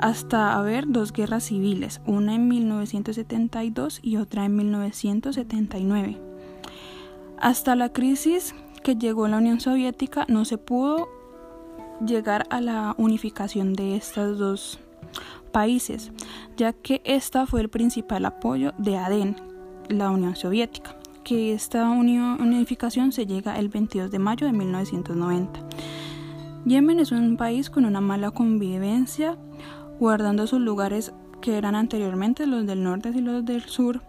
[0.00, 6.18] hasta haber dos guerras civiles, una en 1972 y otra en 1979.
[7.38, 11.08] Hasta la crisis que llegó la Unión Soviética no se pudo
[12.04, 14.80] llegar a la unificación de estos dos
[15.52, 16.12] países,
[16.56, 19.36] ya que esta fue el principal apoyo de ADEN,
[19.88, 25.60] la Unión Soviética, que esta unificación se llega el 22 de mayo de 1990.
[26.64, 29.38] Yemen es un país con una mala convivencia,
[30.00, 31.12] guardando sus lugares
[31.42, 34.02] que eran anteriormente los del norte y los del sur,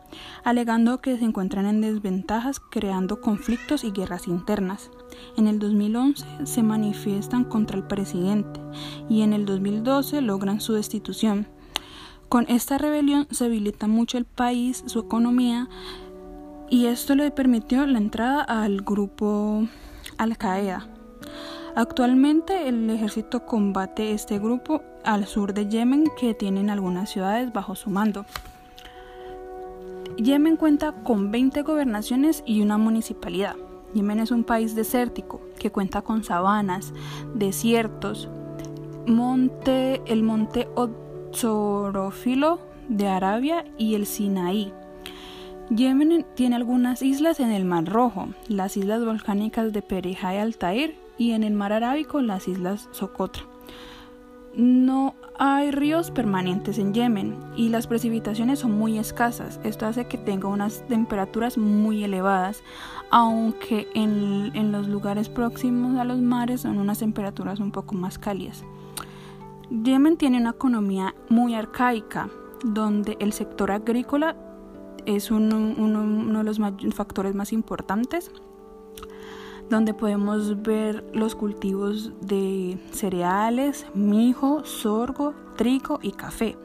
[0.44, 4.90] alegando que se encuentran en desventajas, creando conflictos y guerras internas.
[5.38, 8.60] En el 2011 se manifiestan contra el presidente
[9.10, 11.48] y en el 2012 logran su destitución.
[12.30, 15.68] Con esta rebelión se debilita mucho el país, su economía,
[16.70, 19.68] y esto le permitió la entrada al grupo
[20.18, 20.88] Al Qaeda.
[21.76, 27.76] Actualmente el ejército combate este grupo al sur de Yemen que tienen algunas ciudades bajo
[27.76, 28.26] su mando.
[30.18, 33.56] Yemen cuenta con 20 gobernaciones y una municipalidad.
[33.94, 36.94] Yemen es un país desértico que cuenta con sabanas,
[37.34, 38.28] desiertos,
[39.08, 44.74] monte, el monte Otzorofilo de Arabia y el Sinaí.
[45.70, 50.96] Yemen tiene algunas islas en el Mar Rojo, las islas volcánicas de Perijá y Altair
[51.22, 53.44] y en el Mar Arábico las islas Socotra.
[54.56, 59.60] No hay ríos permanentes en Yemen y las precipitaciones son muy escasas.
[59.64, 62.64] Esto hace que tenga unas temperaturas muy elevadas,
[63.12, 68.18] aunque en, en, los lugares próximos a los mares son unas temperaturas un poco más
[68.18, 68.66] cálidas.
[69.70, 72.30] Yemen tiene una economía muy arcaica,
[72.64, 74.36] donde el sector agrícola
[75.06, 76.60] es uno, uno de los
[76.96, 78.32] factores más importantes
[79.72, 86.58] donde podemos ver los cultivos de cereales, mijo, sorgo, trigo y café.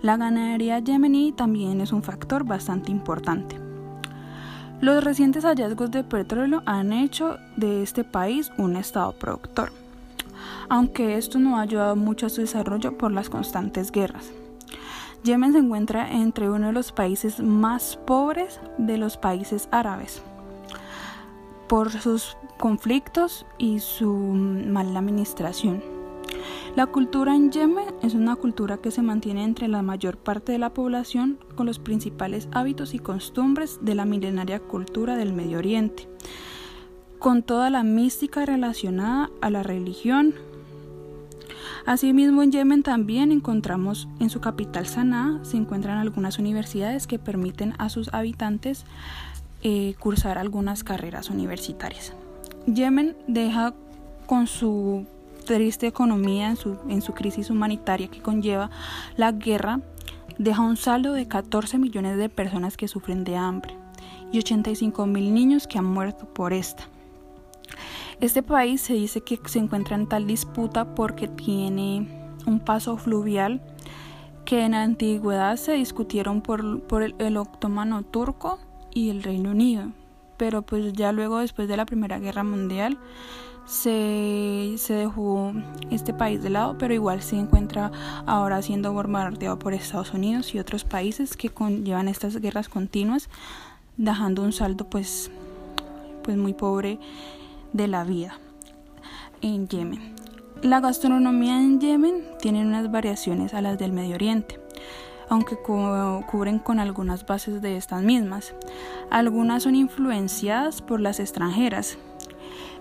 [0.00, 3.60] La ganadería yemení también es un factor bastante importante.
[4.80, 9.70] Los recientes hallazgos de petróleo han hecho de este país un estado productor,
[10.70, 14.32] aunque esto no ha ayudado mucho a su desarrollo por las constantes guerras.
[15.24, 20.22] Yemen se encuentra entre uno de los países más pobres de los países árabes
[21.68, 25.82] por sus conflictos y su mala administración.
[26.76, 30.58] La cultura en Yemen es una cultura que se mantiene entre la mayor parte de
[30.58, 36.08] la población con los principales hábitos y costumbres de la milenaria cultura del Medio Oriente,
[37.18, 40.34] con toda la mística relacionada a la religión.
[41.86, 47.74] Asimismo, en Yemen también encontramos en su capital Sanaa se encuentran algunas universidades que permiten
[47.78, 48.84] a sus habitantes
[49.98, 52.12] cursar algunas carreras universitarias.
[52.66, 53.74] Yemen deja
[54.26, 55.06] con su
[55.44, 58.70] triste economía en su, en su crisis humanitaria que conlleva
[59.16, 59.80] la guerra,
[60.38, 63.74] deja un saldo de 14 millones de personas que sufren de hambre
[64.32, 66.84] y 85 mil niños que han muerto por esta.
[68.20, 72.08] Este país se dice que se encuentra en tal disputa porque tiene
[72.46, 73.60] un paso fluvial
[74.44, 77.38] que en la antigüedad se discutieron por, por el, el
[78.10, 78.58] turco
[78.96, 79.90] y el Reino Unido,
[80.38, 82.96] pero pues ya luego después de la Primera Guerra Mundial
[83.66, 85.52] se, se, dejó
[85.90, 87.92] este país de lado, pero igual se encuentra
[88.24, 91.52] ahora siendo bombardeado por Estados Unidos y otros países que
[91.84, 93.28] llevan estas guerras continuas,
[93.98, 95.30] dejando un saldo pues,
[96.22, 96.98] pues muy pobre
[97.74, 98.38] de la vida
[99.42, 100.14] en Yemen.
[100.62, 104.58] La gastronomía en Yemen tiene unas variaciones a las del Medio Oriente,
[105.28, 108.54] aunque cubren con algunas bases de estas mismas.
[109.10, 111.98] Algunas son influenciadas por las extranjeras,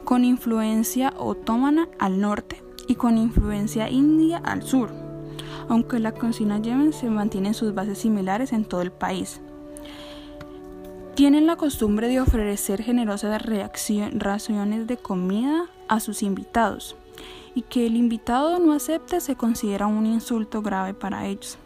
[0.04, 4.92] con influencia otomana al norte y con influencia india al sur,
[5.68, 9.42] aunque la cocina Yemen se mantiene en sus bases similares en todo el país.
[11.16, 16.98] Tienen la costumbre de ofrecer generosas raciones de comida a sus invitados
[17.56, 21.58] y que el invitado no acepte se considera un insulto grave para ellos.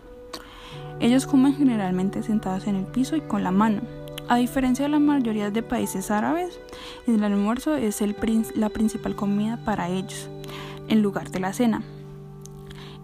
[0.99, 3.81] Ellos comen generalmente sentados en el piso y con la mano.
[4.27, 6.59] A diferencia de la mayoría de países árabes,
[7.07, 8.03] el almuerzo es
[8.55, 10.29] la principal comida para ellos,
[10.87, 11.81] en lugar de la cena.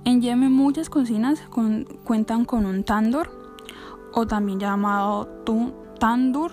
[0.03, 1.41] En Yemen muchas cocinas
[2.03, 3.31] cuentan con un tandur,
[4.13, 5.27] o también llamado
[5.99, 6.51] tandur,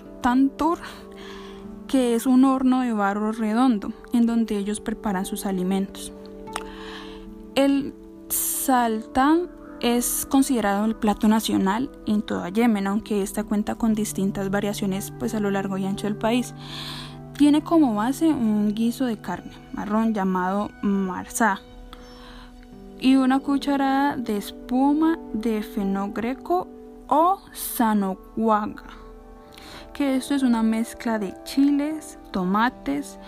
[1.87, 6.13] que es un horno de barro redondo, en donde ellos preparan sus alimentos.
[7.55, 7.93] El
[8.31, 9.51] saltán
[9.83, 15.35] es considerado el plato nacional en toda Yemen, aunque esta cuenta con distintas variaciones pues
[15.35, 16.55] a lo largo y ancho del país.
[17.37, 21.61] Tiene como base un guiso de carne marrón llamado marzá
[23.01, 26.69] y una cucharada de espuma de fenogreco
[27.09, 28.85] o sanoguaga,
[29.93, 33.19] que esto es una mezcla de chiles, tomates,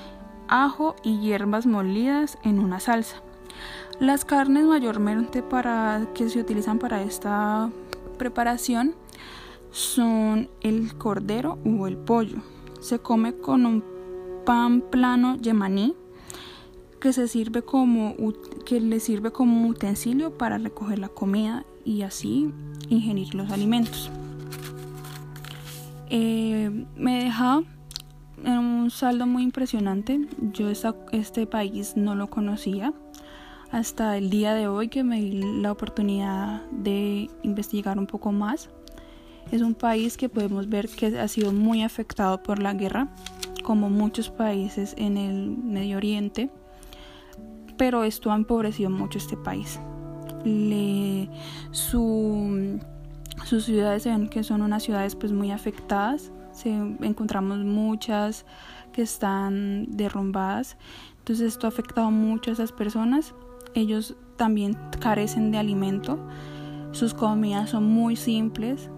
[0.47, 3.17] ajo y hierbas molidas en una salsa.
[4.01, 7.71] Las carnes mayormente para, que se utilizan para esta
[8.19, 8.95] preparación
[9.71, 12.39] son el cordero o el pollo.
[12.81, 13.85] Se come con un
[14.45, 15.95] pan plano yemaní
[17.01, 18.15] que se sirve como
[18.65, 22.51] que le sirve como utensilio para recoger la comida y así
[22.89, 24.11] ingerir los alimentos.
[26.09, 27.63] Eh, me deja
[28.45, 30.27] un saldo muy impresionante.
[30.53, 32.93] Yo este país no lo conocía
[33.75, 38.71] hasta el día de hoy que me di la oportunidad de investigar un poco más.
[39.51, 43.09] Es un país que podemos ver que ha sido muy afectado por la guerra,
[43.65, 46.51] como muchos países en el Medio Oriente,
[47.77, 49.81] pero esto ha empobrecido mucho este país.
[51.73, 52.79] su,
[53.45, 58.47] sus ciudades se ven que son unas ciudades pues muy afectadas, se, encontramos muchas
[58.93, 60.77] que están derrumbadas,
[61.19, 63.35] entonces esto ha afectado mucho a esas personas
[63.75, 66.19] ellos también carecen de alimento.
[66.93, 68.89] Sus comidas son muy simples.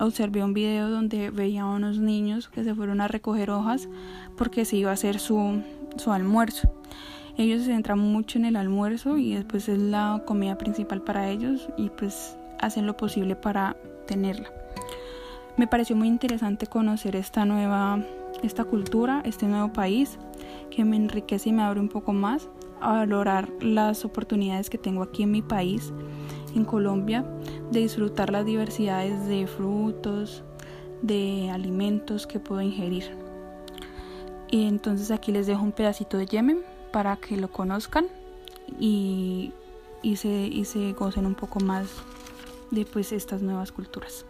[0.00, 3.88] Observé un video donde veía a unos niños que se fueron a recoger hojas
[4.36, 5.62] porque se iba a hacer su,
[5.96, 6.72] su almuerzo.
[7.36, 11.68] Ellos se centran mucho en el almuerzo y después es la comida principal para ellos
[11.76, 14.50] y pues hacen lo posible para tenerla.
[15.56, 18.00] Me pareció muy interesante conocer esta nueva
[18.42, 20.18] esta cultura, este nuevo país
[20.70, 22.48] que me enriquece y me abre un poco más
[22.88, 25.92] valorar las oportunidades que tengo aquí en mi país,
[26.54, 27.24] en Colombia,
[27.70, 30.42] de disfrutar las diversidades de frutos,
[31.02, 33.16] de alimentos que puedo ingerir.
[34.50, 36.60] Y entonces aquí les dejo un pedacito de Yemen
[36.92, 38.06] para que lo conozcan
[38.78, 39.52] y,
[40.02, 41.88] y, se, y se gocen un poco más
[42.70, 44.26] de pues estas nuevas culturas.